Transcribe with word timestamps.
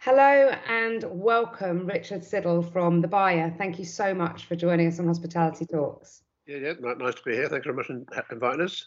Hello 0.00 0.52
and 0.68 1.02
welcome, 1.10 1.84
Richard 1.84 2.22
Siddle 2.22 2.72
from 2.72 3.00
The 3.00 3.08
Buyer. 3.08 3.52
Thank 3.58 3.80
you 3.80 3.84
so 3.84 4.14
much 4.14 4.44
for 4.44 4.54
joining 4.54 4.86
us 4.86 5.00
on 5.00 5.08
Hospitality 5.08 5.66
Talks. 5.66 6.22
Yeah, 6.46 6.58
yeah, 6.58 6.72
nice 6.98 7.16
to 7.16 7.22
be 7.24 7.32
here. 7.32 7.48
Thank 7.48 7.64
you 7.64 7.72
very 7.72 7.76
much 7.76 7.86
for 7.86 8.32
inviting 8.32 8.60
us. 8.60 8.86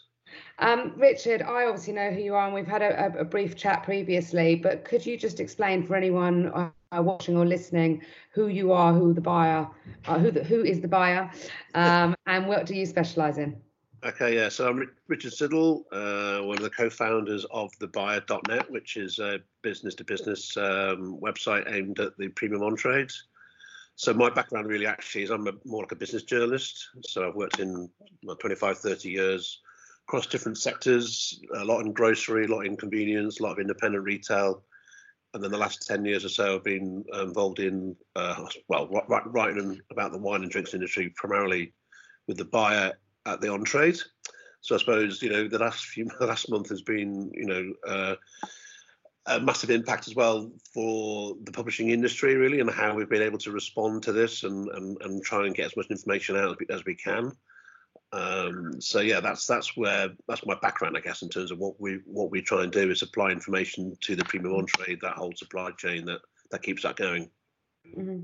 Um, 0.58 0.94
Richard, 0.96 1.42
I 1.42 1.66
obviously 1.66 1.92
know 1.92 2.10
who 2.10 2.20
you 2.22 2.34
are, 2.34 2.46
and 2.46 2.54
we've 2.54 2.66
had 2.66 2.80
a, 2.80 3.18
a, 3.18 3.24
brief 3.24 3.56
chat 3.56 3.82
previously. 3.82 4.54
But 4.54 4.86
could 4.86 5.04
you 5.04 5.18
just 5.18 5.38
explain 5.38 5.82
for 5.82 5.96
anyone 5.96 6.46
uh, 6.48 6.70
watching 7.02 7.36
or 7.36 7.44
listening 7.44 8.02
who 8.32 8.46
you 8.46 8.72
are, 8.72 8.94
who 8.94 9.12
the 9.12 9.20
buyer, 9.20 9.68
uh, 10.06 10.18
who 10.18 10.30
the, 10.30 10.42
who 10.42 10.64
is 10.64 10.80
the 10.80 10.88
buyer, 10.88 11.30
um, 11.74 12.14
and 12.26 12.46
what 12.46 12.64
do 12.64 12.74
you 12.74 12.86
specialise 12.86 13.36
in? 13.36 13.60
Okay, 14.04 14.34
yeah. 14.34 14.48
So 14.48 14.68
I'm 14.68 14.90
Richard 15.06 15.32
Siddle, 15.32 15.84
uh, 15.92 16.44
one 16.44 16.56
of 16.56 16.64
the 16.64 16.70
co-founders 16.70 17.46
of 17.52 17.70
thebuyer.net, 17.80 18.68
which 18.68 18.96
is 18.96 19.20
a 19.20 19.38
business-to-business 19.62 20.56
um, 20.56 21.20
website 21.22 21.72
aimed 21.72 22.00
at 22.00 22.18
the 22.18 22.26
premium 22.30 22.64
on 22.64 22.74
trades. 22.74 23.28
So 23.94 24.12
my 24.12 24.28
background 24.28 24.66
really 24.66 24.86
actually 24.86 25.22
is 25.22 25.30
I'm 25.30 25.46
a, 25.46 25.52
more 25.64 25.82
like 25.82 25.92
a 25.92 25.96
business 25.96 26.24
journalist. 26.24 26.88
So 27.02 27.28
I've 27.28 27.36
worked 27.36 27.60
in 27.60 27.88
well, 28.24 28.34
25, 28.34 28.78
30 28.78 29.08
years 29.08 29.60
across 30.08 30.26
different 30.26 30.58
sectors, 30.58 31.40
a 31.54 31.64
lot 31.64 31.82
in 31.82 31.92
grocery, 31.92 32.46
a 32.46 32.48
lot 32.48 32.66
in 32.66 32.76
convenience, 32.76 33.38
a 33.38 33.44
lot 33.44 33.52
of 33.52 33.60
independent 33.60 34.02
retail. 34.02 34.64
And 35.32 35.44
then 35.44 35.52
the 35.52 35.58
last 35.58 35.86
10 35.86 36.04
years 36.04 36.24
or 36.24 36.28
so, 36.28 36.56
I've 36.56 36.64
been 36.64 37.04
involved 37.14 37.60
in, 37.60 37.94
uh, 38.16 38.46
well, 38.66 38.88
writing 39.26 39.80
about 39.92 40.10
the 40.10 40.18
wine 40.18 40.42
and 40.42 40.50
drinks 40.50 40.74
industry, 40.74 41.12
primarily 41.14 41.72
with 42.26 42.36
the 42.36 42.44
buyer 42.44 42.94
at 43.26 43.40
the 43.40 43.52
on 43.52 43.64
trade. 43.64 43.98
So 44.60 44.74
I 44.74 44.78
suppose 44.78 45.22
you 45.22 45.30
know 45.30 45.48
the 45.48 45.58
last 45.58 45.84
few 45.84 46.08
the 46.18 46.26
last 46.26 46.50
month 46.50 46.68
has 46.70 46.82
been 46.82 47.30
you 47.34 47.46
know 47.46 47.72
uh, 47.86 48.14
a 49.26 49.40
massive 49.40 49.70
impact 49.70 50.08
as 50.08 50.14
well 50.14 50.50
for 50.74 51.34
the 51.44 51.52
publishing 51.52 51.90
industry 51.90 52.34
really 52.34 52.60
and 52.60 52.70
how 52.70 52.94
we've 52.94 53.08
been 53.08 53.22
able 53.22 53.38
to 53.38 53.52
respond 53.52 54.02
to 54.04 54.12
this 54.12 54.42
and 54.44 54.68
and, 54.70 54.96
and 55.02 55.22
try 55.22 55.46
and 55.46 55.54
get 55.54 55.66
as 55.66 55.76
much 55.76 55.90
information 55.90 56.36
out 56.36 56.50
as 56.50 56.56
we, 56.58 56.74
as 56.74 56.84
we 56.84 56.94
can. 56.94 57.32
Um, 58.12 58.78
so 58.80 59.00
yeah, 59.00 59.20
that's 59.20 59.46
that's 59.46 59.76
where 59.76 60.10
that's 60.28 60.44
my 60.44 60.56
background, 60.60 60.96
I 60.96 61.00
guess, 61.00 61.22
in 61.22 61.28
terms 61.28 61.50
of 61.50 61.58
what 61.58 61.80
we 61.80 62.00
what 62.04 62.30
we 62.30 62.42
try 62.42 62.62
and 62.62 62.72
do 62.72 62.90
is 62.90 62.98
supply 62.98 63.30
information 63.30 63.96
to 64.02 64.16
the 64.16 64.24
premium 64.24 64.54
on 64.54 64.66
trade, 64.66 64.98
that 65.00 65.16
whole 65.16 65.32
supply 65.34 65.70
chain 65.78 66.04
that 66.06 66.20
that 66.50 66.62
keeps 66.62 66.82
that 66.82 66.96
going. 66.96 67.30
Mm-hmm. 67.86 68.20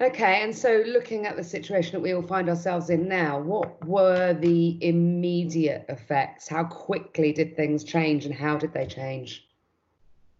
Okay, 0.00 0.42
and 0.42 0.56
so 0.56 0.82
looking 0.86 1.26
at 1.26 1.36
the 1.36 1.44
situation 1.44 1.92
that 1.92 2.00
we 2.00 2.12
all 2.12 2.22
find 2.22 2.48
ourselves 2.48 2.90
in 2.90 3.06
now, 3.06 3.38
what 3.38 3.84
were 3.86 4.34
the 4.34 4.78
immediate 4.84 5.84
effects? 5.88 6.48
How 6.48 6.64
quickly 6.64 7.32
did 7.32 7.56
things 7.56 7.84
change 7.84 8.24
and 8.24 8.34
how 8.34 8.56
did 8.56 8.72
they 8.72 8.86
change? 8.86 9.46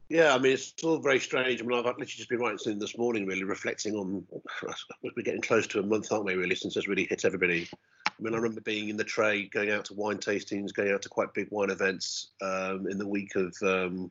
Yeah, 0.08 0.34
I 0.34 0.38
mean, 0.38 0.52
it's 0.52 0.74
all 0.82 0.98
very 0.98 1.20
strange. 1.20 1.60
I 1.60 1.64
mean, 1.64 1.78
I've 1.78 1.84
literally 1.84 2.06
just 2.06 2.28
been 2.28 2.40
writing 2.40 2.58
something 2.58 2.78
this 2.78 2.98
morning, 2.98 3.24
really 3.24 3.44
reflecting 3.44 3.94
on, 3.94 4.26
we're 5.02 5.22
getting 5.22 5.40
close 5.40 5.66
to 5.68 5.78
a 5.78 5.82
month, 5.82 6.12
aren't 6.12 6.26
we, 6.26 6.34
really, 6.34 6.54
since 6.54 6.74
this 6.74 6.88
really 6.88 7.06
hit 7.06 7.24
everybody. 7.24 7.68
I 8.06 8.22
mean, 8.22 8.34
I 8.34 8.36
remember 8.36 8.60
being 8.60 8.88
in 8.88 8.96
the 8.96 9.04
trade, 9.04 9.52
going 9.52 9.70
out 9.70 9.86
to 9.86 9.94
wine 9.94 10.18
tastings, 10.18 10.74
going 10.74 10.92
out 10.92 11.02
to 11.02 11.08
quite 11.08 11.32
big 11.34 11.48
wine 11.50 11.70
events 11.70 12.32
um, 12.42 12.86
in 12.90 12.98
the 12.98 13.06
week 13.06 13.36
of 13.36 13.56
um, 13.62 14.10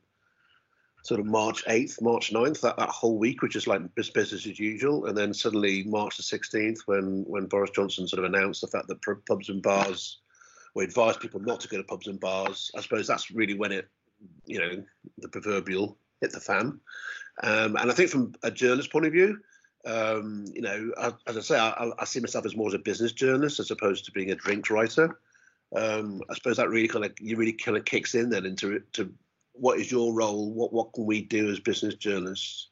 sort 1.04 1.20
of 1.20 1.26
March 1.26 1.66
8th, 1.66 2.02
March 2.02 2.32
9th, 2.32 2.62
that, 2.62 2.78
that 2.78 2.90
whole 2.90 3.18
week, 3.18 3.42
which 3.42 3.56
is 3.56 3.68
like 3.68 3.82
business 3.96 4.34
as 4.34 4.60
usual. 4.60 5.06
And 5.06 5.18
then 5.18 5.34
suddenly 5.34 5.84
March 5.84 6.18
the 6.18 6.24
16th, 6.24 6.80
when, 6.86 7.24
when 7.28 7.48
Boris 7.48 7.72
Johnson 7.72 8.08
sort 8.08 8.24
of 8.24 8.32
announced 8.32 8.62
the 8.62 8.68
fact 8.68 8.88
that 8.88 9.02
pubs 9.28 9.50
and 9.50 9.62
bars, 9.62 10.20
we 10.76 10.84
advised 10.84 11.20
people 11.20 11.40
not 11.40 11.60
to 11.62 11.68
go 11.68 11.78
to 11.78 11.84
pubs 11.84 12.08
and 12.08 12.20
bars, 12.20 12.72
I 12.76 12.82
suppose 12.82 13.08
that's 13.08 13.32
really 13.32 13.56
when 13.56 13.72
it, 13.72 13.90
you 14.46 14.60
know, 14.60 14.84
the 15.18 15.28
proverbial 15.28 15.98
hit 16.22 16.32
the 16.32 16.40
fan. 16.40 16.80
Um, 17.44 17.76
and 17.76 17.90
I 17.90 17.94
think 17.94 18.10
from 18.10 18.34
a 18.44 18.52
journalist 18.52 18.92
point 18.92 19.06
of 19.06 19.12
view, 19.12 19.40
um, 19.86 20.46
you 20.54 20.62
know, 20.62 20.92
I, 20.98 21.14
as 21.28 21.38
I 21.38 21.42
say, 21.42 21.58
I, 21.58 21.90
I, 21.98 22.06
see 22.06 22.20
myself 22.20 22.46
as 22.46 22.56
more 22.56 22.68
as 22.68 22.76
a 22.76 22.80
business 22.80 23.14
journalist 23.14 23.60
as 23.60 23.72
opposed 23.72 24.06
to 24.06 24.12
being 24.12 24.30
a 24.30 24.36
drinks 24.36 24.70
writer. 24.70 25.18
Um, 25.76 26.22
I 26.30 26.36
suppose 26.36 26.58
that 26.58 26.70
really 26.70 26.88
kind 26.88 27.06
of 27.06 27.14
you 27.20 27.36
really 27.36 27.54
kind 27.54 27.78
of 27.78 27.86
kicks 27.86 28.14
in 28.14 28.30
then 28.30 28.46
into 28.46 28.82
to 28.94 29.12
what 29.62 29.80
is 29.80 29.92
your 29.92 30.12
role? 30.12 30.52
What 30.52 30.74
what 30.74 30.92
can 30.94 31.06
we 31.06 31.22
do 31.22 31.52
as 31.52 31.60
business 31.60 31.94
journalists? 31.94 32.70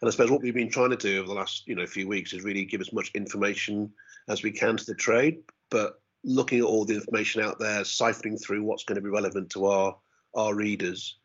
And 0.00 0.08
I 0.08 0.12
suppose 0.12 0.30
what 0.30 0.40
we've 0.40 0.54
been 0.54 0.70
trying 0.70 0.90
to 0.90 0.96
do 0.96 1.18
over 1.18 1.26
the 1.26 1.34
last 1.34 1.66
you 1.66 1.74
know 1.74 1.84
few 1.86 2.06
weeks 2.06 2.32
is 2.32 2.44
really 2.44 2.64
give 2.64 2.80
as 2.80 2.92
much 2.92 3.10
information 3.14 3.92
as 4.28 4.44
we 4.44 4.52
can 4.52 4.76
to 4.76 4.86
the 4.86 4.94
trade, 4.94 5.40
but 5.70 6.00
looking 6.22 6.60
at 6.60 6.64
all 6.64 6.84
the 6.84 6.94
information 6.94 7.42
out 7.42 7.58
there, 7.58 7.80
siphoning 7.80 8.40
through 8.40 8.62
what's 8.62 8.84
going 8.84 8.94
to 8.94 9.02
be 9.02 9.10
relevant 9.10 9.50
to 9.50 9.66
our 9.66 9.96
our 10.36 10.54
readers, 10.54 11.16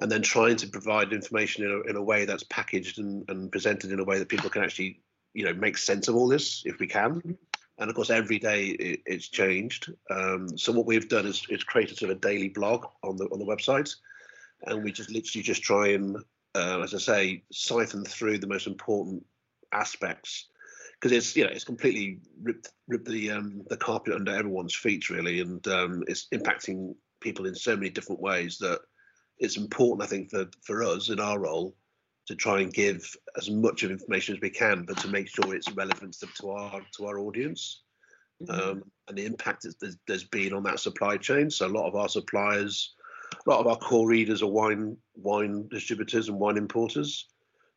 and 0.00 0.12
then 0.12 0.22
trying 0.22 0.54
to 0.58 0.68
provide 0.68 1.12
information 1.12 1.64
in 1.64 1.72
a, 1.72 1.90
in 1.90 1.96
a 1.96 2.02
way 2.02 2.24
that's 2.24 2.44
packaged 2.44 3.00
and, 3.00 3.28
and 3.28 3.50
presented 3.50 3.90
in 3.90 3.98
a 3.98 4.04
way 4.04 4.20
that 4.20 4.28
people 4.28 4.48
can 4.48 4.62
actually 4.62 5.00
you 5.34 5.44
know 5.44 5.54
make 5.54 5.76
sense 5.76 6.06
of 6.06 6.14
all 6.14 6.28
this 6.28 6.62
if 6.64 6.78
we 6.78 6.86
can. 6.86 7.36
And 7.78 7.90
of 7.90 7.96
course, 7.96 8.10
every 8.10 8.38
day 8.38 8.66
it, 8.66 9.00
it's 9.06 9.28
changed. 9.28 9.92
Um, 10.08 10.56
so 10.56 10.72
what 10.72 10.86
we've 10.86 11.08
done 11.08 11.26
is, 11.26 11.44
is 11.50 11.64
created 11.64 11.98
sort 11.98 12.12
of 12.12 12.18
a 12.18 12.20
daily 12.20 12.48
blog 12.48 12.86
on 13.02 13.16
the 13.16 13.24
on 13.24 13.40
the 13.40 13.44
website 13.44 13.92
and 14.64 14.82
we 14.82 14.92
just 14.92 15.10
literally 15.10 15.42
just 15.42 15.62
try 15.62 15.88
and, 15.88 16.16
uh, 16.54 16.80
as 16.82 16.94
I 16.94 16.98
say, 16.98 17.42
siphon 17.52 18.04
through 18.04 18.38
the 18.38 18.46
most 18.46 18.66
important 18.66 19.24
aspects 19.72 20.48
because 21.00 21.12
it's 21.12 21.36
you 21.36 21.44
know 21.44 21.50
it's 21.50 21.64
completely 21.64 22.20
ripped 22.42 22.72
ripped 22.88 23.08
the 23.08 23.30
um, 23.30 23.62
the 23.68 23.76
carpet 23.76 24.14
under 24.14 24.34
everyone's 24.34 24.74
feet 24.74 25.10
really, 25.10 25.40
and 25.40 25.66
um, 25.68 26.02
it's 26.06 26.26
impacting 26.32 26.94
people 27.20 27.46
in 27.46 27.54
so 27.54 27.76
many 27.76 27.90
different 27.90 28.20
ways 28.20 28.58
that 28.58 28.80
it's 29.38 29.56
important 29.56 30.02
I 30.02 30.10
think 30.10 30.30
for 30.30 30.46
for 30.64 30.82
us 30.82 31.10
in 31.10 31.20
our 31.20 31.38
role 31.38 31.76
to 32.26 32.34
try 32.34 32.60
and 32.60 32.72
give 32.72 33.14
as 33.36 33.50
much 33.50 33.82
of 33.82 33.90
information 33.90 34.34
as 34.34 34.40
we 34.40 34.50
can, 34.50 34.84
but 34.84 34.98
to 34.98 35.08
make 35.08 35.28
sure 35.28 35.54
it's 35.54 35.70
relevant 35.72 36.14
to, 36.14 36.26
to 36.40 36.50
our 36.50 36.80
to 36.96 37.06
our 37.06 37.18
audience. 37.18 37.82
Mm-hmm. 38.42 38.70
Um, 38.70 38.82
and 39.08 39.16
the 39.16 39.24
impact 39.24 39.66
there's, 39.80 39.96
there's 40.06 40.24
been 40.24 40.52
on 40.52 40.62
that 40.64 40.80
supply 40.80 41.16
chain. 41.16 41.50
So 41.50 41.66
a 41.66 41.68
lot 41.68 41.88
of 41.88 41.96
our 41.96 42.08
suppliers 42.08 42.94
a 43.46 43.50
lot 43.50 43.60
of 43.60 43.66
our 43.66 43.76
core 43.76 44.08
readers 44.08 44.42
are 44.42 44.48
wine 44.48 44.96
wine 45.14 45.68
distributors 45.68 46.28
and 46.28 46.38
wine 46.38 46.56
importers, 46.56 47.26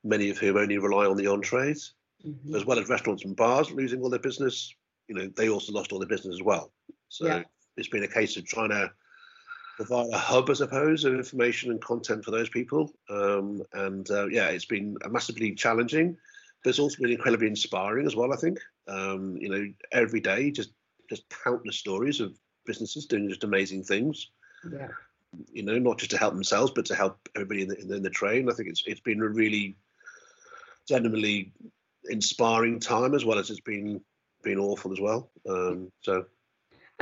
many 0.04 0.30
of 0.30 0.38
whom 0.38 0.58
only 0.58 0.78
rely 0.78 1.06
on 1.06 1.18
the 1.18 1.28
on 1.28 1.42
trades, 1.42 1.94
mm-hmm. 2.26 2.56
as 2.56 2.66
well 2.66 2.80
as 2.80 2.90
restaurants 2.90 3.24
and 3.26 3.36
bars 3.36 3.72
losing 3.72 4.02
all 4.02 4.10
their 4.10 4.20
business. 4.20 4.74
You 5.08 5.16
know, 5.16 5.30
they 5.36 5.50
also 5.50 5.74
lost 5.74 5.92
all 5.92 6.00
their 6.00 6.08
business 6.08 6.36
as 6.36 6.44
well. 6.44 6.72
So 7.08 7.28
yeah. 7.28 7.44
it's 7.78 7.88
been 7.88 8.04
a 8.04 8.08
case 8.08 8.38
of 8.38 8.46
trying 8.46 8.70
to 8.70 8.92
provide 9.76 10.10
a 10.12 10.18
hub, 10.18 10.50
I 10.50 10.54
suppose, 10.54 11.06
of 11.06 11.14
information 11.14 11.72
and 11.72 11.82
content 11.82 12.26
for 12.26 12.32
those 12.32 12.50
people. 12.50 12.92
Um, 13.10 13.64
and 13.74 14.10
uh, 14.12 14.28
yeah, 14.28 14.50
it's 14.50 14.66
been 14.66 14.98
massively 15.10 15.56
challenging, 15.56 16.18
but 16.64 16.72
it's 16.72 16.80
also 16.80 17.02
been 17.02 17.12
incredibly 17.12 17.48
inspiring 17.48 18.06
as 18.06 18.16
well. 18.16 18.34
I 18.34 18.38
think 18.38 18.60
um, 18.88 19.38
you 19.38 19.50
know 19.50 19.66
every 19.92 20.20
day 20.20 20.52
just 20.52 20.72
just 21.10 21.24
countless 21.44 21.78
stories 21.78 22.20
of 22.20 22.38
businesses 22.66 23.08
doing 23.08 23.30
just 23.30 23.44
amazing 23.44 23.84
things. 23.84 24.30
Yeah 24.72 24.90
you 25.52 25.64
know, 25.64 25.78
not 25.78 26.00
just 26.00 26.12
to 26.12 26.18
help 26.18 26.34
themselves, 26.34 26.72
but 26.76 26.86
to 26.86 26.96
help 26.96 27.18
everybody 27.36 27.64
in 27.64 27.70
the, 27.70 27.80
in 27.80 27.88
the, 27.88 27.96
in 27.98 28.04
the 28.04 28.10
train. 28.10 28.50
I 28.50 28.54
think 28.54 28.70
it's 28.70 28.84
it's 28.86 29.02
been 29.02 29.22
a 29.22 29.28
really 29.28 29.76
genuinely 30.88 31.52
inspiring 32.10 32.80
time 32.80 33.14
as 33.14 33.26
well 33.26 33.38
as 33.40 33.50
it's 33.50 33.60
been 33.60 34.02
been 34.44 34.60
awful 34.60 34.92
as 34.92 35.00
well. 35.00 35.30
Um, 35.48 35.92
so. 36.02 36.26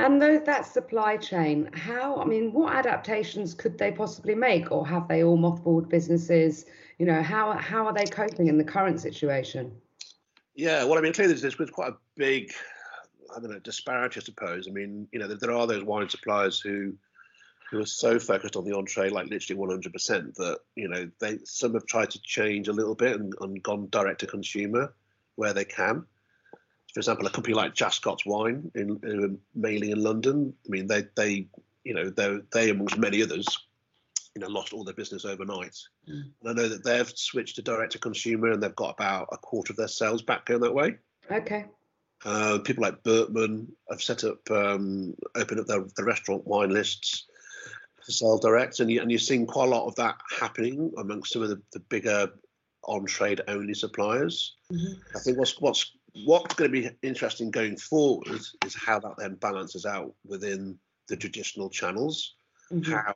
And 0.00 0.22
though 0.22 0.38
that 0.38 0.64
supply 0.64 1.16
chain, 1.16 1.70
how 1.72 2.16
I 2.16 2.24
mean, 2.24 2.52
what 2.52 2.74
adaptations 2.74 3.54
could 3.54 3.78
they 3.78 3.90
possibly 3.90 4.34
make, 4.34 4.70
or 4.70 4.86
have 4.86 5.08
they 5.08 5.24
all 5.24 5.36
mothballed 5.36 5.88
businesses? 5.88 6.66
You 6.98 7.06
know, 7.06 7.22
how 7.22 7.52
how 7.52 7.86
are 7.86 7.94
they 7.94 8.04
coping 8.04 8.46
in 8.46 8.58
the 8.58 8.64
current 8.64 9.00
situation? 9.00 9.72
Yeah, 10.54 10.84
well, 10.84 10.98
I 10.98 11.00
mean, 11.00 11.12
clearly 11.12 11.34
there's, 11.34 11.56
there's 11.56 11.70
quite 11.70 11.92
a 11.92 11.96
big, 12.16 12.52
I 13.34 13.38
don't 13.38 13.50
know, 13.50 13.60
disparity, 13.60 14.18
I 14.20 14.24
suppose. 14.24 14.66
I 14.66 14.72
mean, 14.72 15.06
you 15.12 15.20
know, 15.20 15.28
there, 15.28 15.36
there 15.36 15.52
are 15.52 15.68
those 15.68 15.84
wine 15.84 16.08
suppliers 16.08 16.58
who 16.58 16.94
who 17.70 17.80
are 17.80 17.86
so 17.86 18.18
focused 18.18 18.56
on 18.56 18.64
the 18.64 18.76
on 18.76 18.86
trade, 18.86 19.12
like 19.12 19.28
literally 19.28 19.60
100%, 19.60 20.34
that 20.34 20.58
you 20.74 20.88
know 20.88 21.10
they 21.18 21.38
some 21.44 21.74
have 21.74 21.86
tried 21.86 22.10
to 22.10 22.22
change 22.22 22.68
a 22.68 22.72
little 22.72 22.94
bit 22.94 23.20
and, 23.20 23.34
and 23.40 23.62
gone 23.62 23.88
direct 23.90 24.20
to 24.20 24.26
consumer 24.26 24.94
where 25.36 25.52
they 25.52 25.64
can. 25.64 26.04
For 26.94 27.00
example, 27.00 27.26
a 27.26 27.30
company 27.30 27.54
like 27.54 27.74
Jascots 27.74 28.24
Wine, 28.24 28.70
in, 28.74 28.98
in 29.02 29.38
mainly 29.54 29.90
in 29.90 30.02
London, 30.02 30.54
I 30.66 30.70
mean 30.70 30.86
they 30.86 31.04
they 31.14 31.46
you 31.84 31.94
know 31.94 32.08
they 32.08 32.38
they 32.52 32.70
amongst 32.70 32.96
many 32.96 33.22
others, 33.22 33.46
you 34.34 34.40
know, 34.40 34.48
lost 34.48 34.72
all 34.72 34.84
their 34.84 34.94
business 34.94 35.24
overnight. 35.24 35.76
Mm. 36.08 36.30
And 36.42 36.50
I 36.50 36.52
know 36.54 36.68
that 36.68 36.84
they've 36.84 37.12
switched 37.14 37.56
to 37.56 37.62
direct 37.62 37.92
to 37.92 37.98
consumer 37.98 38.52
and 38.52 38.62
they've 38.62 38.74
got 38.74 38.94
about 38.94 39.28
a 39.30 39.36
quarter 39.36 39.72
of 39.72 39.76
their 39.76 39.88
sales 39.88 40.22
back 40.22 40.46
going 40.46 40.60
that 40.60 40.74
way. 40.74 40.96
Okay. 41.30 41.66
Uh, 42.24 42.58
people 42.64 42.82
like 42.82 43.04
Berkmann 43.04 43.68
have 43.88 44.02
set 44.02 44.24
up, 44.24 44.38
um, 44.50 45.14
opened 45.36 45.60
up 45.60 45.66
their, 45.66 45.84
their 45.96 46.06
restaurant 46.06 46.44
wine 46.44 46.70
lists 46.70 47.28
sell 48.12 48.38
direct, 48.38 48.80
and, 48.80 48.90
you, 48.90 49.00
and 49.00 49.10
you're 49.10 49.18
seeing 49.18 49.46
quite 49.46 49.66
a 49.66 49.70
lot 49.70 49.86
of 49.86 49.94
that 49.96 50.16
happening 50.38 50.92
amongst 50.98 51.32
some 51.32 51.42
of 51.42 51.48
the, 51.48 51.60
the 51.72 51.80
bigger 51.80 52.28
on 52.84 53.04
trade 53.04 53.40
only 53.48 53.74
suppliers. 53.74 54.56
Mm-hmm. 54.72 55.16
I 55.16 55.20
think 55.20 55.38
what's 55.38 55.60
what's 55.60 55.92
what's 56.24 56.54
going 56.54 56.72
to 56.72 56.80
be 56.82 56.90
interesting 57.02 57.50
going 57.50 57.76
forward 57.76 58.40
is 58.64 58.74
how 58.74 58.98
that 59.00 59.16
then 59.18 59.34
balances 59.34 59.84
out 59.84 60.14
within 60.24 60.78
the 61.08 61.16
traditional 61.16 61.70
channels. 61.70 62.34
Mm-hmm. 62.72 62.92
How 62.92 63.14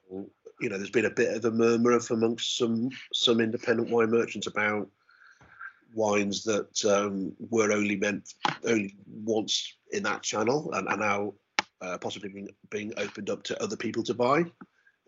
you 0.60 0.68
know, 0.68 0.76
there's 0.76 0.90
been 0.90 1.06
a 1.06 1.10
bit 1.10 1.36
of 1.36 1.44
a 1.44 1.50
murmur 1.50 1.98
amongst 2.10 2.56
some 2.56 2.90
some 3.12 3.40
independent 3.40 3.90
wine 3.90 4.10
merchants 4.10 4.46
about 4.46 4.88
wines 5.94 6.44
that 6.44 6.84
um, 6.84 7.34
were 7.50 7.72
only 7.72 7.96
meant 7.96 8.34
only 8.64 8.96
once 9.06 9.76
in 9.90 10.02
that 10.04 10.22
channel 10.22 10.72
and 10.72 10.88
are 10.88 10.96
now 10.96 11.34
uh, 11.80 11.98
possibly 11.98 12.28
being, 12.28 12.48
being 12.70 12.92
opened 12.96 13.28
up 13.28 13.42
to 13.42 13.62
other 13.62 13.76
people 13.76 14.02
to 14.04 14.14
buy. 14.14 14.44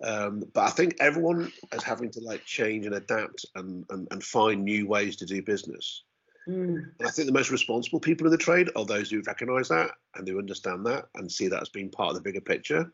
Um, 0.02 0.44
but 0.52 0.62
I 0.62 0.70
think 0.70 0.96
everyone 1.00 1.52
is 1.73 1.82
having 1.82 2.11
to 2.12 2.20
like 2.20 2.44
change 2.44 2.87
and 2.87 2.94
adapt 2.94 3.46
and, 3.55 3.85
and, 3.91 4.08
and 4.11 4.23
find 4.23 4.64
new 4.64 4.87
ways 4.87 5.17
to 5.17 5.26
do 5.26 5.43
business. 5.43 6.02
Mm. 6.49 6.91
And 6.99 7.08
I 7.08 7.11
think 7.11 7.26
the 7.26 7.32
most 7.32 7.50
responsible 7.50 8.00
people 8.00 8.26
in 8.26 8.31
the 8.31 8.38
trade 8.38 8.70
are 8.76 8.85
those 8.85 9.11
who 9.11 9.23
recognise 9.23 9.69
that 9.69 9.91
and 10.14 10.26
who 10.26 10.38
understand 10.38 10.85
that 10.87 11.06
and 11.14 11.31
see 11.31 11.49
that 11.49 11.62
as 11.62 11.69
being 11.69 11.91
part 11.91 12.11
of 12.11 12.17
the 12.17 12.23
bigger 12.23 12.41
picture 12.41 12.93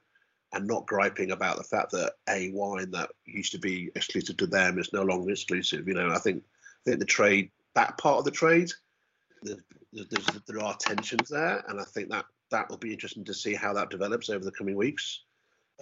and 0.53 0.67
not 0.67 0.87
griping 0.87 1.31
about 1.31 1.57
the 1.57 1.65
fact 1.65 1.93
that 1.93 2.15
a 2.29 2.51
wine 2.53 2.91
that 2.91 3.11
used 3.25 3.53
to 3.53 3.59
be 3.59 3.91
exclusive 3.95 4.37
to 4.37 4.47
them 4.47 4.79
is 4.79 4.93
no 4.93 5.03
longer 5.03 5.31
exclusive. 5.31 5.87
You 5.87 5.95
know, 5.95 6.11
I 6.11 6.19
think 6.19 6.43
I 6.43 6.91
think 6.91 7.01
the 7.01 7.07
trade 7.07 7.51
that 7.75 7.99
part 7.99 8.19
of 8.19 8.25
the 8.25 8.31
trade, 8.31 8.71
there 9.43 10.63
are 10.63 10.77
tensions 10.77 11.29
there, 11.29 11.63
and 11.69 11.81
I 11.81 11.85
think 11.85 12.11
that 12.11 12.25
that 12.51 12.69
will 12.69 12.79
be 12.79 12.93
interesting 12.93 13.25
to 13.25 13.35
see 13.35 13.55
how 13.55 13.73
that 13.75 13.91
develops 13.91 14.29
over 14.29 14.45
the 14.45 14.51
coming 14.51 14.75
weeks. 14.75 15.23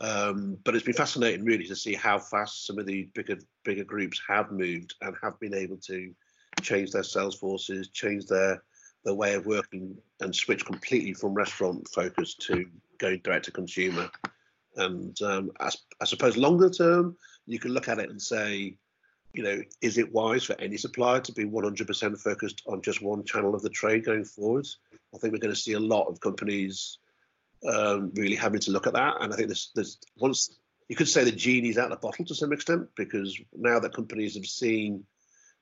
Um, 0.00 0.58
but 0.64 0.74
it's 0.74 0.84
been 0.84 0.94
fascinating, 0.94 1.44
really, 1.44 1.66
to 1.66 1.76
see 1.76 1.94
how 1.94 2.18
fast 2.18 2.66
some 2.66 2.78
of 2.78 2.86
the 2.86 3.08
bigger 3.14 3.38
bigger 3.64 3.84
groups 3.84 4.20
have 4.28 4.52
moved 4.52 4.94
and 5.00 5.16
have 5.22 5.38
been 5.40 5.54
able 5.54 5.76
to 5.78 6.12
change 6.60 6.92
their 6.92 7.02
sales 7.02 7.36
forces, 7.36 7.88
change 7.88 8.26
their 8.26 8.62
their 9.04 9.14
way 9.14 9.34
of 9.34 9.46
working, 9.46 9.96
and 10.20 10.34
switch 10.34 10.64
completely 10.64 11.14
from 11.14 11.34
restaurant 11.34 11.88
focus 11.88 12.34
to 12.34 12.66
going 12.98 13.20
direct 13.24 13.46
to 13.46 13.50
consumer. 13.50 14.10
And 14.76 15.20
um, 15.22 15.50
I, 15.60 15.70
I 16.00 16.04
suppose 16.04 16.36
longer 16.36 16.70
term, 16.70 17.16
you 17.46 17.58
can 17.58 17.72
look 17.72 17.88
at 17.88 17.98
it 17.98 18.10
and 18.10 18.20
say, 18.20 18.76
you 19.32 19.42
know, 19.42 19.62
is 19.80 19.98
it 19.98 20.12
wise 20.12 20.44
for 20.44 20.58
any 20.60 20.76
supplier 20.76 21.20
to 21.20 21.32
be 21.32 21.44
100% 21.44 22.20
focused 22.20 22.62
on 22.66 22.82
just 22.82 23.02
one 23.02 23.24
channel 23.24 23.54
of 23.54 23.62
the 23.62 23.70
trade 23.70 24.04
going 24.04 24.24
forward? 24.24 24.66
I 25.14 25.18
think 25.18 25.32
we're 25.32 25.38
going 25.40 25.54
to 25.54 25.60
see 25.60 25.72
a 25.72 25.80
lot 25.80 26.06
of 26.06 26.20
companies 26.20 26.98
um, 27.66 28.12
really 28.14 28.36
having 28.36 28.60
to 28.60 28.70
look 28.70 28.86
at 28.86 28.92
that. 28.94 29.16
And 29.20 29.32
I 29.32 29.36
think 29.36 29.48
there's, 29.48 29.70
there's 29.74 29.98
once 30.16 30.58
you 30.88 30.96
could 30.96 31.08
say 31.08 31.24
the 31.24 31.32
genie's 31.32 31.78
out 31.78 31.92
of 31.92 32.00
the 32.00 32.06
bottle 32.06 32.24
to 32.24 32.34
some 32.34 32.52
extent 32.52 32.88
because 32.96 33.38
now 33.54 33.78
that 33.78 33.94
companies 33.94 34.34
have 34.34 34.46
seen 34.46 35.04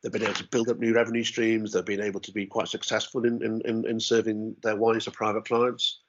they've 0.03 0.13
been 0.13 0.23
able 0.23 0.35
to 0.35 0.49
build 0.49 0.69
up 0.69 0.79
new 0.79 0.95
revenue 0.95 1.25
streams, 1.25 1.73
they've 1.73 1.85
been 1.85 2.01
able 2.01 2.21
to 2.21 2.33
be 2.33 2.47
quite 2.47 2.69
successful 2.69 3.25
in 3.25 3.43
in, 3.43 3.61
in, 3.63 3.87
in 3.87 4.01
serving 4.01 4.57
their 4.63 4.77
wines 4.77 5.05
to 5.05 5.11
private 5.11 5.45
clients. 5.45 6.01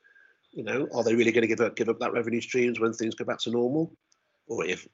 You 0.52 0.64
know, 0.64 0.88
are 0.94 1.04
they 1.04 1.16
really 1.16 1.32
going 1.32 1.44
to 1.44 1.48
give 1.48 1.62
up 1.62 1.76
give 1.76 1.90
up 1.90 2.00
that 2.00 2.14
revenue 2.14 2.42
streams 2.42 2.80
when 2.80 2.94
things 2.94 3.16
go 3.16 3.26
back 3.26 3.40
to 3.40 3.52
normal, 3.52 3.96
or 4.48 4.66
if 4.66 4.88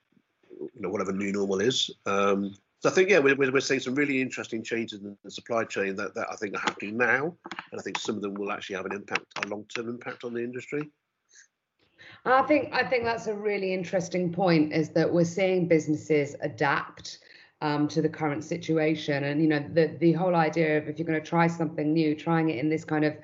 you 0.60 0.82
know 0.82 0.90
whatever 0.90 1.12
new 1.12 1.32
normal 1.32 1.62
is. 1.62 1.90
Um, 2.06 2.56
so 2.84 2.90
I 2.90 2.92
think 2.92 3.10
yeah, 3.10 3.20
we're, 3.20 3.36
we're 3.38 3.62
seeing 3.62 3.80
some 3.80 3.96
really 3.96 4.22
interesting 4.22 4.62
changes 4.62 5.04
in 5.04 5.16
the 5.24 5.32
supply 5.32 5.64
chain 5.64 5.96
that, 5.96 6.14
that 6.16 6.28
I 6.30 6.36
think 6.36 6.54
are 6.54 6.60
happening 6.60 6.98
now, 6.98 7.34
and 7.72 7.80
I 7.80 7.82
think 7.82 7.98
some 7.98 8.18
of 8.18 8.22
them 8.22 8.34
will 8.34 8.52
actually 8.52 8.76
have 8.76 8.86
an 8.86 8.92
impact, 8.92 9.24
a 9.42 9.48
long-term 9.48 9.88
impact 9.88 10.26
on 10.26 10.34
the 10.34 10.44
industry. 10.44 10.92
I 12.26 12.42
think 12.42 12.74
I 12.74 12.84
think 12.84 13.06
that's 13.06 13.28
a 13.28 13.34
really 13.34 13.74
interesting 13.74 14.34
point. 14.34 14.74
Is 14.74 14.90
that 14.90 15.14
we're 15.14 15.24
seeing 15.24 15.70
businesses 15.70 16.36
adapt 16.42 17.20
um, 17.62 17.88
to 17.88 18.02
the 18.02 18.10
current 18.10 18.44
situation, 18.44 19.24
and 19.24 19.42
you 19.42 19.48
know 19.48 19.66
the 19.74 19.96
the 20.02 20.12
whole 20.12 20.36
idea 20.36 20.78
of 20.78 20.90
if 20.90 21.00
you're 21.00 21.08
going 21.08 21.22
to 21.22 21.26
try 21.26 21.48
something 21.48 21.94
new, 21.94 22.14
trying 22.16 22.50
it 22.50 22.60
in 22.60 22.70
this 22.70 22.84
kind 22.84 23.06
of 23.06 23.16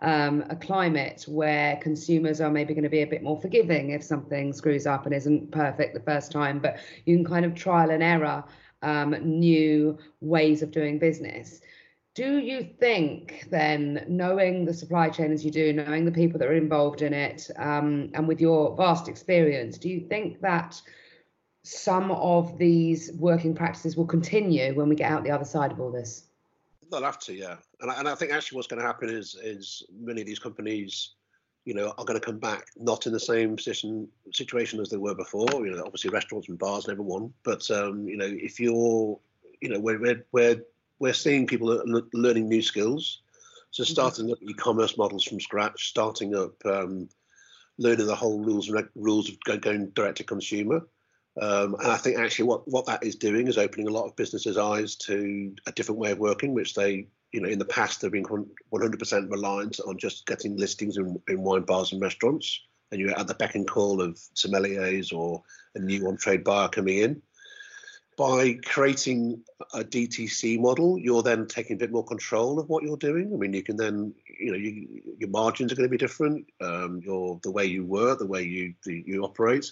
um, 0.00 0.44
a 0.48 0.54
climate 0.54 1.24
where 1.26 1.76
consumers 1.78 2.40
are 2.40 2.50
maybe 2.50 2.72
going 2.72 2.84
to 2.84 2.88
be 2.88 3.02
a 3.02 3.06
bit 3.06 3.24
more 3.24 3.40
forgiving 3.40 3.90
if 3.90 4.04
something 4.04 4.52
screws 4.52 4.86
up 4.86 5.06
and 5.06 5.14
isn't 5.14 5.50
perfect 5.50 5.92
the 5.94 6.00
first 6.00 6.30
time, 6.30 6.60
but 6.60 6.78
you 7.04 7.16
can 7.16 7.24
kind 7.24 7.44
of 7.44 7.56
trial 7.56 7.90
and 7.90 8.00
error 8.00 8.44
um, 8.82 9.10
new 9.22 9.98
ways 10.20 10.62
of 10.62 10.70
doing 10.70 10.98
business. 10.98 11.60
Do 12.14 12.38
you 12.38 12.68
think 12.80 13.46
then, 13.48 14.04
knowing 14.08 14.64
the 14.64 14.74
supply 14.74 15.08
chain 15.08 15.30
as 15.30 15.44
you 15.44 15.52
do, 15.52 15.72
knowing 15.72 16.04
the 16.04 16.10
people 16.10 16.38
that 16.40 16.48
are 16.48 16.54
involved 16.54 17.02
in 17.02 17.14
it, 17.14 17.48
um, 17.56 18.10
and 18.14 18.26
with 18.26 18.40
your 18.40 18.74
vast 18.76 19.06
experience, 19.08 19.78
do 19.78 19.88
you 19.88 20.00
think 20.00 20.40
that 20.40 20.82
some 21.62 22.10
of 22.10 22.58
these 22.58 23.12
working 23.12 23.54
practices 23.54 23.96
will 23.96 24.06
continue 24.06 24.74
when 24.74 24.88
we 24.88 24.96
get 24.96 25.12
out 25.12 25.22
the 25.22 25.30
other 25.30 25.44
side 25.44 25.70
of 25.70 25.80
all 25.80 25.92
this? 25.92 26.24
They'll 26.90 27.04
have 27.04 27.20
to, 27.20 27.34
yeah. 27.34 27.56
And 27.80 27.90
I, 27.90 27.98
and 27.98 28.08
I 28.08 28.14
think 28.14 28.32
actually 28.32 28.56
what's 28.56 28.68
going 28.68 28.80
to 28.80 28.86
happen 28.86 29.10
is 29.10 29.36
is 29.40 29.84
many 29.96 30.20
of 30.20 30.26
these 30.26 30.38
companies, 30.38 31.10
you 31.68 31.74
know, 31.74 31.92
are 31.98 32.04
going 32.06 32.18
to 32.18 32.24
come 32.24 32.38
back 32.38 32.64
not 32.78 33.06
in 33.06 33.12
the 33.12 33.20
same 33.20 33.54
position 33.54 34.08
situation 34.32 34.80
as 34.80 34.88
they 34.88 34.96
were 34.96 35.14
before. 35.14 35.46
You 35.52 35.72
know, 35.72 35.82
obviously 35.84 36.08
restaurants 36.08 36.48
and 36.48 36.58
bars 36.58 36.88
never 36.88 37.02
won, 37.02 37.34
but 37.42 37.70
um, 37.70 38.08
you 38.08 38.16
know, 38.16 38.24
if 38.24 38.58
you're, 38.58 39.20
you 39.60 39.68
know, 39.68 39.78
we're 39.78 40.00
we're 40.00 40.24
we're, 40.32 40.62
we're 40.98 41.12
seeing 41.12 41.46
people 41.46 41.68
learning 42.14 42.48
new 42.48 42.62
skills. 42.62 43.20
So 43.70 43.82
mm-hmm. 43.82 43.92
starting 43.92 44.24
mm-hmm. 44.24 44.32
up 44.32 44.50
e-commerce 44.50 44.96
models 44.96 45.24
from 45.24 45.40
scratch, 45.40 45.90
starting 45.90 46.34
up 46.34 46.54
um, 46.64 47.10
learning 47.76 48.06
the 48.06 48.16
whole 48.16 48.40
rules 48.40 48.70
and 48.70 48.88
rules 48.94 49.28
of 49.28 49.60
going 49.60 49.90
direct 49.90 50.16
to 50.16 50.24
consumer. 50.24 50.80
Um, 51.38 51.74
and 51.74 51.88
I 51.88 51.98
think 51.98 52.18
actually 52.18 52.46
what, 52.46 52.66
what 52.66 52.86
that 52.86 53.04
is 53.04 53.14
doing 53.14 53.46
is 53.46 53.58
opening 53.58 53.88
a 53.88 53.92
lot 53.92 54.06
of 54.06 54.16
businesses' 54.16 54.56
eyes 54.56 54.96
to 54.96 55.54
a 55.66 55.72
different 55.72 56.00
way 56.00 56.12
of 56.12 56.18
working, 56.18 56.54
which 56.54 56.72
they, 56.72 57.08
you 57.32 57.40
know, 57.40 57.48
in 57.48 57.58
the 57.58 57.64
past 57.64 58.00
they've 58.00 58.12
been 58.12 58.24
100% 58.24 59.30
reliant 59.30 59.80
on 59.86 59.98
just 59.98 60.26
getting 60.26 60.56
listings 60.56 60.96
in, 60.96 61.20
in 61.28 61.42
wine 61.42 61.62
bars 61.62 61.92
and 61.92 62.00
restaurants, 62.00 62.60
and 62.90 63.00
you're 63.00 63.18
at 63.18 63.26
the 63.26 63.34
beck 63.34 63.54
and 63.54 63.68
call 63.68 64.00
of 64.00 64.14
sommeliers 64.34 65.12
or 65.12 65.42
a 65.74 65.78
new 65.78 66.06
on-trade 66.06 66.44
buyer 66.44 66.68
coming 66.68 66.98
in. 66.98 67.22
By 68.16 68.54
creating 68.64 69.44
a 69.74 69.84
DTC 69.84 70.58
model, 70.58 70.98
you're 70.98 71.22
then 71.22 71.46
taking 71.46 71.76
a 71.76 71.78
bit 71.78 71.92
more 71.92 72.04
control 72.04 72.58
of 72.58 72.68
what 72.68 72.82
you're 72.82 72.96
doing. 72.96 73.30
I 73.32 73.36
mean, 73.36 73.52
you 73.52 73.62
can 73.62 73.76
then, 73.76 74.12
you 74.40 74.50
know, 74.50 74.58
you, 74.58 75.02
your 75.18 75.30
margins 75.30 75.70
are 75.70 75.76
going 75.76 75.88
to 75.88 75.90
be 75.90 75.98
different. 75.98 76.44
Um, 76.60 77.00
your 77.04 77.38
the 77.44 77.52
way 77.52 77.66
you 77.66 77.84
work, 77.84 78.18
the 78.18 78.26
way 78.26 78.42
you 78.42 78.74
you 78.84 79.22
operate. 79.22 79.70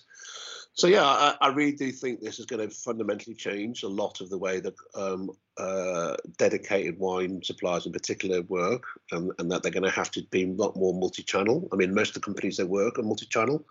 So 0.76 0.86
yeah, 0.88 1.04
I, 1.04 1.34
I, 1.40 1.48
really 1.48 1.72
do 1.72 1.90
think 1.90 2.20
this 2.20 2.38
is 2.38 2.44
going 2.44 2.68
to 2.68 2.72
fundamentally 2.72 3.34
change 3.34 3.82
a 3.82 3.88
lot 3.88 4.20
of 4.20 4.28
the 4.28 4.36
way 4.36 4.60
that 4.60 4.74
um, 4.94 5.30
uh, 5.56 6.16
dedicated 6.38 6.98
wine 6.98 7.42
suppliers 7.42 7.86
in 7.86 7.92
particular 7.92 8.42
work, 8.42 8.84
and, 9.12 9.32
and, 9.38 9.50
that 9.50 9.62
they're 9.62 9.72
going 9.72 9.82
to 9.82 9.90
have 9.90 10.10
to 10.12 10.22
be 10.30 10.44
a 10.44 10.52
lot 10.52 10.76
more 10.76 10.94
multi-channel. 10.94 11.68
I 11.72 11.76
mean, 11.76 11.94
most 11.94 12.10
of 12.10 12.14
the 12.14 12.20
companies 12.20 12.56
they 12.56 12.64
work 12.64 12.98
are 12.98 13.02
multi-channel, 13.02 13.64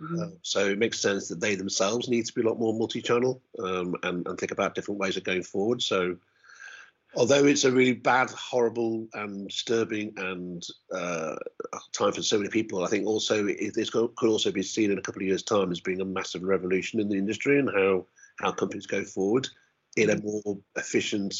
mm-hmm. 0.00 0.20
uh, 0.20 0.26
so 0.42 0.66
it 0.66 0.78
makes 0.78 1.00
sense 1.00 1.28
that 1.28 1.40
they 1.40 1.54
themselves 1.54 2.08
need 2.08 2.26
to 2.26 2.32
be 2.32 2.42
a 2.42 2.48
lot 2.48 2.58
more 2.58 2.74
multi-channel 2.74 3.40
um, 3.58 3.94
and, 4.02 4.26
and 4.26 4.38
think 4.38 4.52
about 4.52 4.74
different 4.74 5.00
ways 5.00 5.16
of 5.16 5.24
going 5.24 5.42
forward. 5.42 5.82
So 5.82 6.16
although 7.14 7.44
it's 7.44 7.64
a 7.64 7.72
really 7.72 7.94
bad, 7.94 8.30
horrible, 8.30 9.06
and 9.14 9.48
disturbing 9.48 10.12
and 10.16 10.66
uh, 10.94 11.36
time 11.92 12.12
for 12.12 12.22
so 12.22 12.38
many 12.38 12.50
people, 12.50 12.84
I 12.84 12.88
think 12.88 13.06
also 13.06 13.46
it, 13.46 13.74
this 13.74 13.90
could 13.90 14.10
also 14.22 14.52
be 14.52 14.62
seen 14.62 14.90
in 14.90 14.98
a 14.98 15.02
couple 15.02 15.22
of 15.22 15.28
years' 15.28 15.42
time 15.42 15.70
as 15.70 15.80
being 15.80 16.00
a 16.00 16.04
massive 16.04 16.42
revolution 16.42 17.00
in 17.00 17.08
the 17.08 17.18
industry 17.18 17.58
and 17.58 17.70
how 17.70 18.06
how 18.38 18.52
companies 18.52 18.86
go 18.86 19.02
forward 19.02 19.48
in 19.96 20.10
a 20.10 20.20
more 20.20 20.58
efficient, 20.76 21.34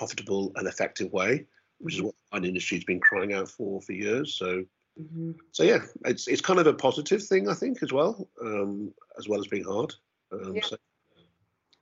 profitable, 0.00 0.52
and 0.56 0.66
effective 0.66 1.12
way, 1.12 1.44
which 1.78 1.96
is 1.96 2.02
what 2.02 2.14
the 2.14 2.36
wine 2.36 2.48
industry 2.48 2.78
has 2.78 2.84
been 2.84 3.00
crying 3.00 3.34
out 3.34 3.48
for 3.48 3.80
for 3.82 3.92
years. 3.92 4.34
So. 4.34 4.64
Mm-hmm. 5.00 5.30
So 5.52 5.62
yeah, 5.62 5.82
it's 6.04 6.26
it's 6.26 6.40
kind 6.40 6.58
of 6.58 6.66
a 6.66 6.74
positive 6.74 7.22
thing 7.22 7.48
I 7.48 7.54
think 7.54 7.82
as 7.82 7.92
well, 7.92 8.28
um, 8.42 8.92
as 9.18 9.28
well 9.28 9.40
as 9.40 9.46
being 9.46 9.64
hard. 9.64 9.94
Um, 10.32 10.56
yeah. 10.56 10.62
So 10.64 10.76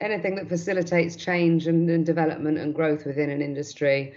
anything 0.01 0.35
that 0.37 0.49
facilitates 0.49 1.17
change 1.17 1.67
and, 1.67 1.89
and 1.91 2.05
development 2.05 2.59
and 2.59 2.75
growth 2.75 3.07
within 3.07 3.31
an 3.31 3.43
industry 3.43 4.15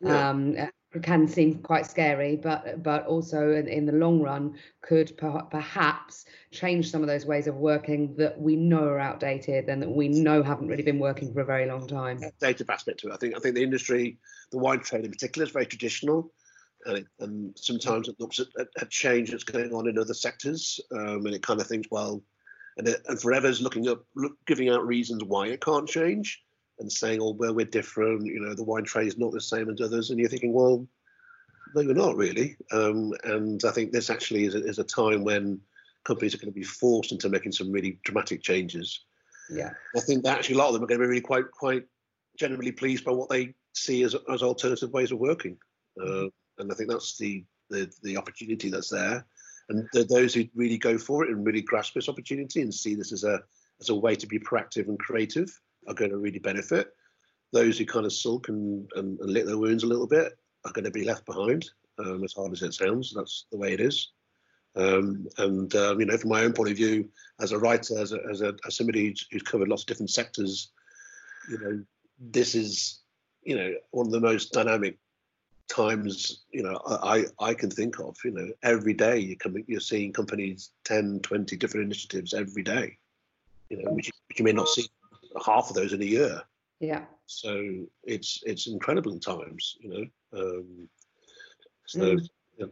yeah. 0.00 0.30
um, 0.30 0.56
can 1.02 1.28
seem 1.28 1.58
quite 1.58 1.86
scary, 1.86 2.36
but 2.36 2.82
but 2.82 3.06
also 3.06 3.52
in, 3.52 3.68
in 3.68 3.84
the 3.84 3.92
long 3.92 4.20
run 4.22 4.54
could 4.80 5.16
per- 5.18 5.42
perhaps 5.50 6.24
change 6.50 6.90
some 6.90 7.02
of 7.02 7.08
those 7.08 7.26
ways 7.26 7.46
of 7.46 7.56
working 7.56 8.14
that 8.16 8.40
we 8.40 8.56
know 8.56 8.84
are 8.84 8.98
outdated 8.98 9.68
and 9.68 9.82
that 9.82 9.90
we 9.90 10.08
know 10.08 10.42
haven't 10.42 10.68
really 10.68 10.82
been 10.82 10.98
working 10.98 11.32
for 11.32 11.40
a 11.40 11.44
very 11.44 11.66
long 11.66 11.86
time. 11.86 12.20
Dative 12.40 12.70
aspect 12.70 13.00
to 13.00 13.08
it. 13.08 13.12
I 13.12 13.16
think 13.16 13.36
I 13.36 13.40
think 13.40 13.54
the 13.54 13.62
industry, 13.62 14.18
the 14.50 14.58
wine 14.58 14.80
trade 14.80 15.04
in 15.04 15.10
particular, 15.10 15.44
is 15.44 15.52
very 15.52 15.66
traditional. 15.66 16.32
And, 16.86 16.98
it, 16.98 17.06
and 17.18 17.58
sometimes 17.58 18.08
it 18.08 18.20
looks 18.20 18.38
at, 18.38 18.46
at, 18.58 18.68
at, 18.80 18.88
change 18.88 19.32
that's 19.32 19.42
going 19.42 19.74
on 19.74 19.88
in 19.88 19.98
other 19.98 20.14
sectors, 20.14 20.78
um, 20.92 21.26
and 21.26 21.34
it 21.34 21.42
kind 21.42 21.60
of 21.60 21.66
thinks, 21.66 21.88
well, 21.90 22.22
and, 22.76 22.86
it, 22.86 23.02
and 23.08 23.20
forever's 23.20 23.60
looking 23.60 23.88
up, 23.88 24.04
look, 24.14 24.34
giving 24.46 24.68
out 24.68 24.86
reasons 24.86 25.24
why 25.24 25.48
it 25.48 25.60
can't 25.60 25.88
change, 25.88 26.40
and 26.80 26.90
saying, 26.90 27.20
"Oh, 27.20 27.32
well, 27.32 27.54
we're 27.54 27.66
different. 27.66 28.26
You 28.26 28.40
know, 28.40 28.54
the 28.54 28.64
wine 28.64 28.84
trade 28.84 29.08
is 29.08 29.18
not 29.18 29.32
the 29.32 29.40
same 29.40 29.70
as 29.70 29.80
others." 29.80 30.10
And 30.10 30.18
you're 30.18 30.28
thinking, 30.28 30.52
"Well, 30.52 30.86
no, 31.74 31.80
you're 31.80 31.94
not 31.94 32.16
really." 32.16 32.56
Um, 32.72 33.12
and 33.24 33.62
I 33.64 33.70
think 33.70 33.92
this 33.92 34.10
actually 34.10 34.44
is 34.44 34.54
a, 34.54 34.64
is 34.64 34.78
a 34.78 34.84
time 34.84 35.24
when 35.24 35.60
companies 36.04 36.34
are 36.34 36.38
going 36.38 36.52
to 36.52 36.58
be 36.58 36.64
forced 36.64 37.12
into 37.12 37.28
making 37.28 37.52
some 37.52 37.72
really 37.72 37.98
dramatic 38.04 38.42
changes. 38.42 39.04
Yeah, 39.50 39.70
I 39.96 40.00
think 40.00 40.24
that 40.24 40.38
actually 40.38 40.56
a 40.56 40.58
lot 40.58 40.68
of 40.68 40.74
them 40.74 40.84
are 40.84 40.86
going 40.86 41.00
to 41.00 41.04
be 41.04 41.10
really 41.10 41.20
quite 41.20 41.50
quite 41.50 41.84
generally 42.38 42.72
pleased 42.72 43.04
by 43.04 43.12
what 43.12 43.28
they 43.28 43.54
see 43.74 44.02
as 44.02 44.14
as 44.32 44.42
alternative 44.42 44.92
ways 44.92 45.12
of 45.12 45.18
working. 45.18 45.56
Mm-hmm. 45.98 46.26
Uh, 46.26 46.28
and 46.58 46.72
I 46.72 46.74
think 46.74 46.90
that's 46.90 47.16
the, 47.18 47.44
the 47.70 47.90
the 48.02 48.16
opportunity 48.16 48.70
that's 48.70 48.90
there 48.90 49.24
and 49.68 49.88
those 50.08 50.34
who 50.34 50.44
really 50.54 50.78
go 50.78 50.98
for 50.98 51.24
it 51.24 51.30
and 51.30 51.44
really 51.44 51.62
grasp 51.62 51.94
this 51.94 52.08
opportunity 52.08 52.62
and 52.62 52.72
see 52.72 52.94
this 52.94 53.12
as 53.12 53.24
a 53.24 53.40
as 53.80 53.90
a 53.90 53.94
way 53.94 54.14
to 54.14 54.26
be 54.26 54.38
proactive 54.38 54.88
and 54.88 54.98
creative 54.98 55.48
are 55.88 55.94
going 55.94 56.10
to 56.10 56.18
really 56.18 56.38
benefit. 56.38 56.94
Those 57.52 57.78
who 57.78 57.86
kind 57.86 58.06
of 58.06 58.12
sulk 58.12 58.48
and, 58.48 58.88
and, 58.94 59.18
and 59.18 59.30
lick 59.30 59.46
their 59.46 59.58
wounds 59.58 59.82
a 59.82 59.88
little 59.88 60.06
bit 60.06 60.38
are 60.64 60.72
going 60.72 60.84
to 60.84 60.90
be 60.90 61.04
left 61.04 61.26
behind. 61.26 61.68
Um, 61.98 62.22
as 62.22 62.34
hard 62.34 62.52
as 62.52 62.62
it 62.62 62.74
sounds, 62.74 63.12
that's 63.12 63.46
the 63.50 63.58
way 63.58 63.72
it 63.72 63.80
is. 63.80 64.12
Um, 64.76 65.26
and 65.38 65.74
um, 65.74 65.98
you 65.98 66.06
know, 66.06 66.16
from 66.16 66.30
my 66.30 66.44
own 66.44 66.52
point 66.52 66.70
of 66.70 66.76
view, 66.76 67.08
as 67.40 67.50
a 67.50 67.58
writer, 67.58 67.98
as 67.98 68.12
a, 68.12 68.20
as, 68.30 68.42
a, 68.42 68.54
as 68.66 68.76
somebody 68.76 69.16
who's, 69.30 69.42
covered 69.42 69.68
lots 69.68 69.82
of 69.82 69.88
different 69.88 70.10
sectors, 70.10 70.70
you 71.50 71.58
know, 71.58 71.82
this 72.20 72.54
is 72.54 73.00
you 73.42 73.56
know 73.56 73.74
one 73.90 74.06
of 74.06 74.12
the 74.12 74.20
most 74.20 74.52
dynamic 74.52 74.98
times 75.68 76.44
you 76.50 76.62
know 76.62 76.80
I, 76.86 77.24
I 77.38 77.54
can 77.54 77.70
think 77.70 77.98
of 78.00 78.16
you 78.24 78.30
know 78.30 78.48
every 78.62 78.94
day 78.94 79.18
you're 79.18 79.36
coming 79.36 79.64
you're 79.68 79.80
seeing 79.80 80.12
companies 80.12 80.70
10 80.84 81.20
20 81.20 81.56
different 81.56 81.84
initiatives 81.86 82.34
every 82.34 82.62
day 82.62 82.96
you 83.68 83.82
know 83.82 83.90
which, 83.92 84.10
which 84.28 84.38
you 84.38 84.44
may 84.44 84.52
not 84.52 84.68
see 84.68 84.88
half 85.44 85.68
of 85.68 85.74
those 85.74 85.92
in 85.92 86.02
a 86.02 86.04
year 86.04 86.42
yeah 86.80 87.04
so 87.26 87.84
it's 88.04 88.42
it's 88.44 88.66
incredible 88.66 89.12
in 89.12 89.20
times 89.20 89.76
you 89.80 89.90
know 89.90 90.40
um 90.40 90.88
so 91.86 92.16
Mm. 92.60 92.70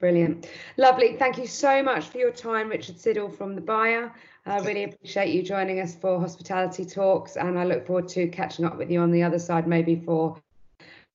Brilliant. 0.00 0.48
Lovely. 0.76 1.16
Thank 1.16 1.38
you 1.38 1.46
so 1.46 1.82
much 1.82 2.06
for 2.06 2.18
your 2.18 2.32
time, 2.32 2.68
Richard 2.68 2.96
Siddle 2.96 3.34
from 3.34 3.54
The 3.54 3.60
Buyer. 3.60 4.12
I 4.44 4.58
really 4.58 4.84
appreciate 4.84 5.32
you 5.32 5.42
joining 5.42 5.80
us 5.80 5.94
for 5.94 6.20
Hospitality 6.20 6.84
Talks, 6.84 7.36
and 7.36 7.58
I 7.58 7.64
look 7.64 7.86
forward 7.86 8.08
to 8.08 8.28
catching 8.28 8.64
up 8.64 8.76
with 8.76 8.90
you 8.90 9.00
on 9.00 9.10
the 9.10 9.22
other 9.22 9.38
side, 9.38 9.66
maybe 9.66 9.96
for 9.96 10.36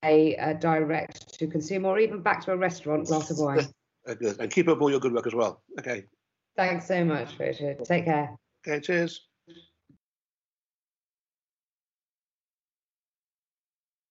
a, 0.04 0.36
a 0.36 0.54
direct 0.54 1.38
to 1.38 1.48
consumer 1.48 1.90
or 1.90 2.00
even 2.00 2.22
back 2.22 2.44
to 2.46 2.52
a 2.52 2.58
restaurant 2.58 3.08
glass 3.08 3.30
of 3.30 3.38
wine. 3.38 3.60
uh, 4.08 4.16
and 4.40 4.50
keep 4.50 4.68
up 4.68 4.82
all 4.82 4.90
your 4.90 5.00
good 5.00 5.14
work 5.14 5.28
as 5.28 5.36
well 5.36 5.62
okay 5.78 6.06
Thanks 6.56 6.88
so 6.88 7.06
much, 7.06 7.38
Richard. 7.38 7.84
Take 7.86 8.06
care. 8.06 8.36
okay 8.66 8.80
cheers 8.80 9.29